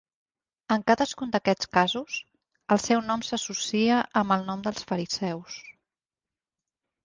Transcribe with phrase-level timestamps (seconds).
[0.75, 2.15] En cadascun d"aquests casos,
[2.77, 5.63] el seu nom s"associa amb el nom dels fariseus.